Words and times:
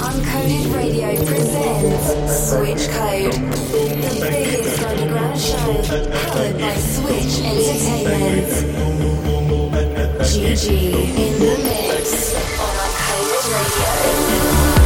Uncoded 0.00 0.72
Radio 0.74 1.14
presents 1.26 2.50
Switch 2.50 2.88
Code, 2.94 3.32
the 3.32 4.28
biggest 4.30 4.82
underground 4.82 5.40
show 5.40 5.82
powered 5.84 6.58
by 6.58 6.74
Switch 6.76 7.40
Entertainment. 7.42 8.48
Gigee 10.22 10.92
in 10.92 11.32
the 11.40 11.54
mix 11.64 12.34
on 12.60 12.74
Uncoded 12.76 13.44
Radio. 13.54 14.77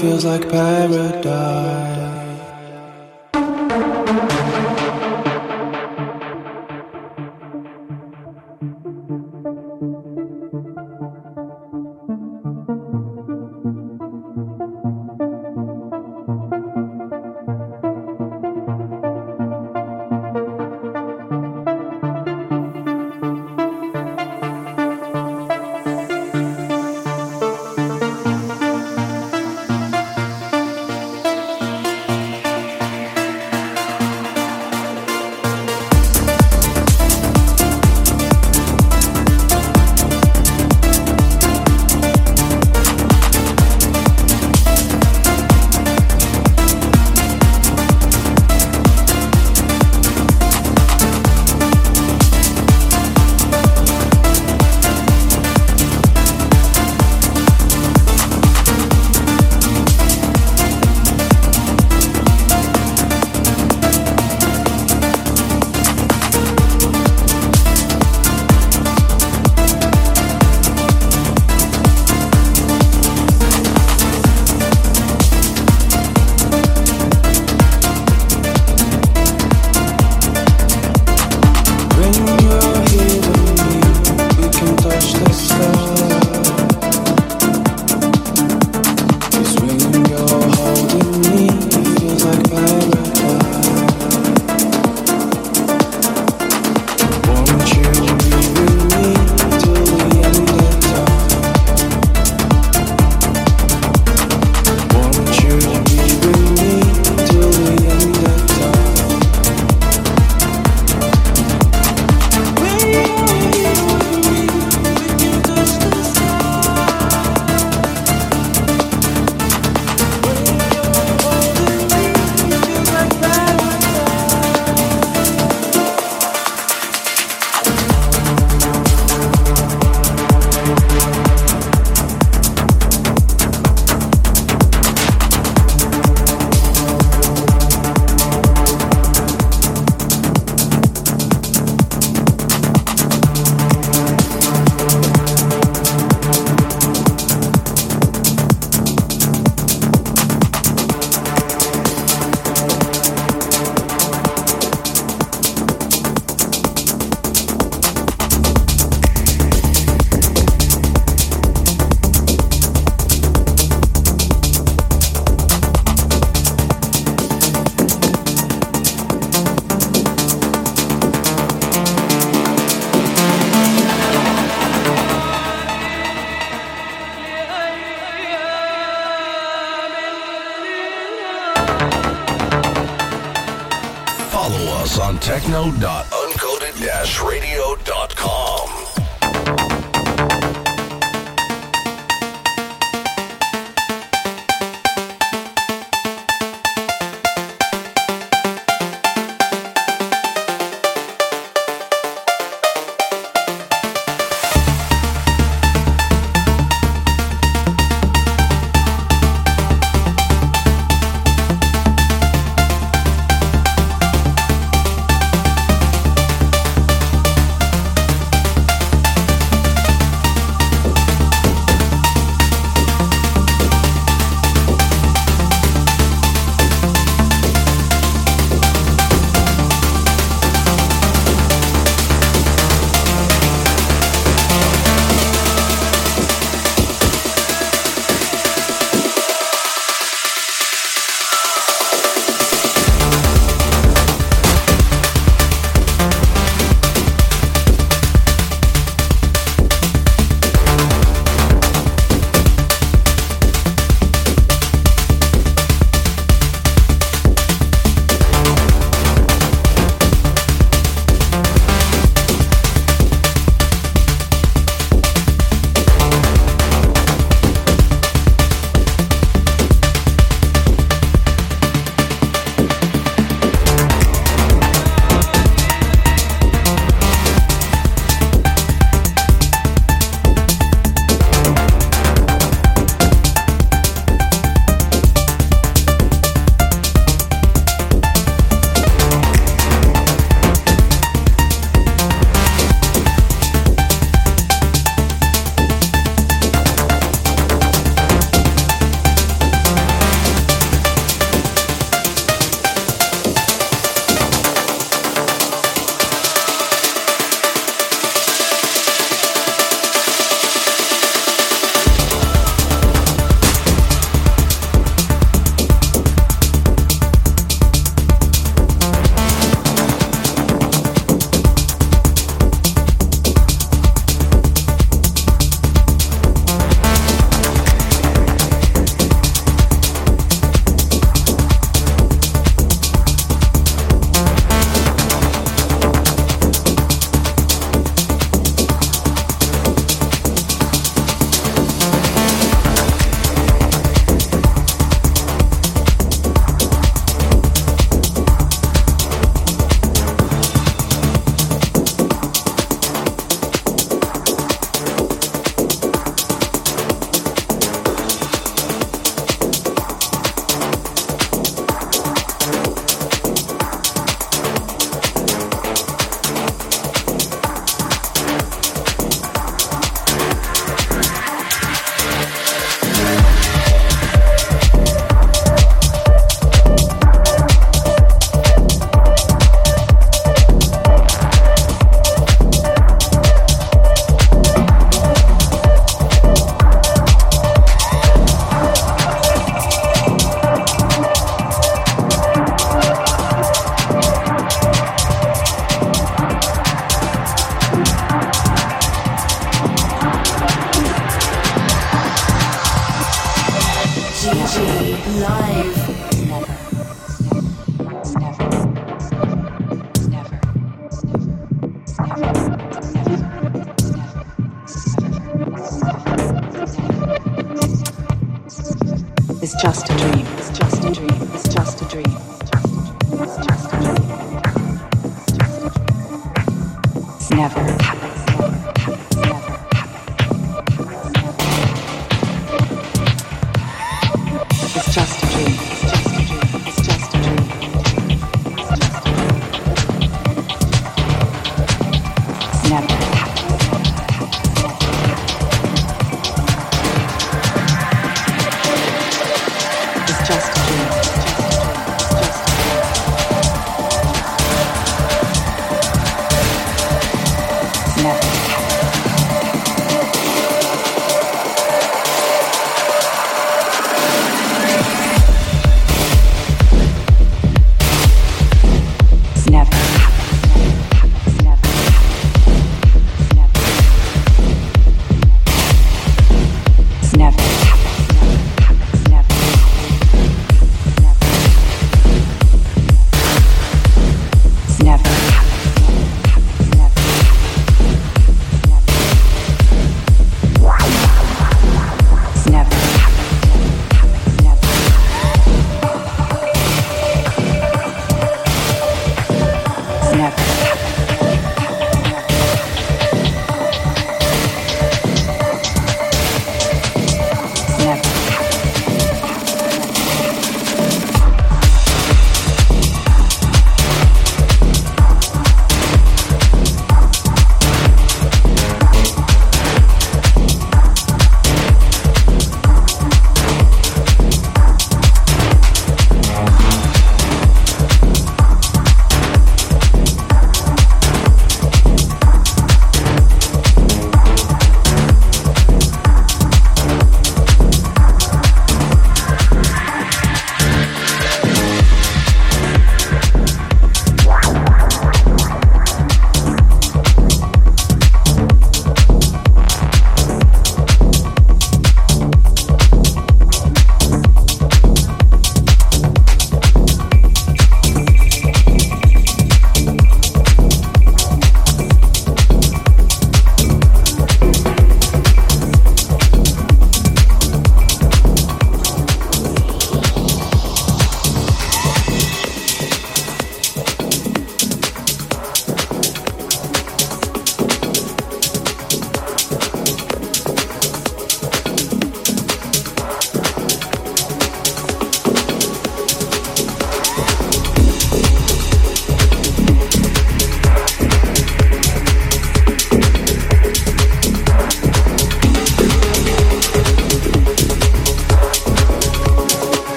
Feels 0.00 0.24
like 0.24 0.48
paradise. 0.48 1.99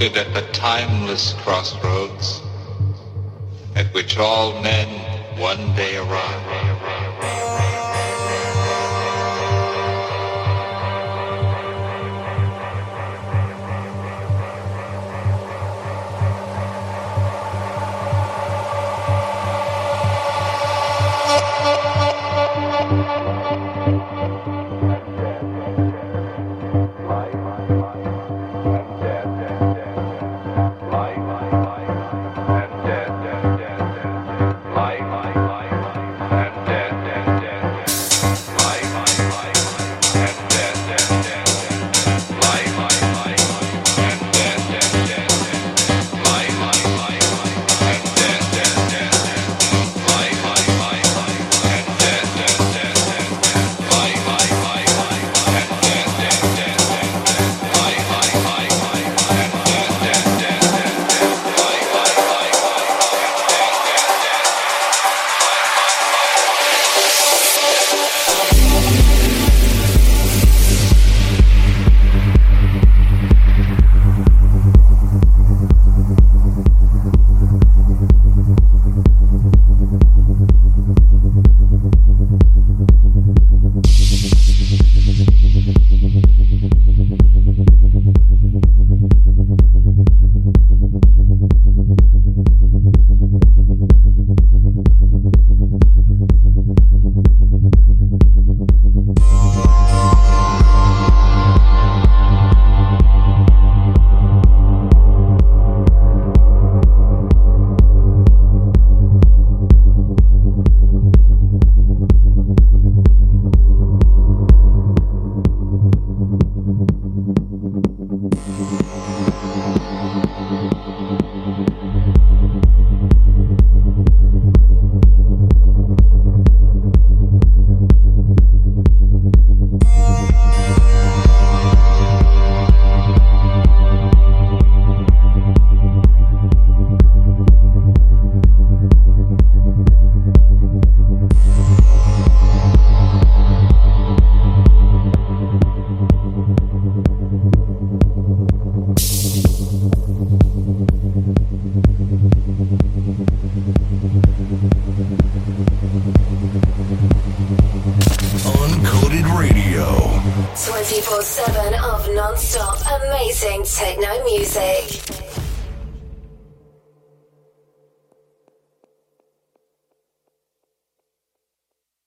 Posted 0.00 0.16
at 0.16 0.32
the 0.32 0.40
timeless 0.52 1.34
crossroads 1.42 2.40
at 3.76 3.86
which 3.92 4.16
all 4.16 4.52
men 4.62 4.88
one 5.38 5.74
day 5.76 5.96
arrive. 5.98 6.59